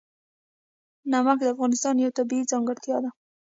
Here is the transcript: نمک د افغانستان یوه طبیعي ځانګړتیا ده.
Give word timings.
نمک 1.11 1.37
د 1.41 1.45
افغانستان 1.53 1.95
یوه 2.03 2.15
طبیعي 2.17 2.49
ځانګړتیا 2.51 2.97
ده. 3.03 3.09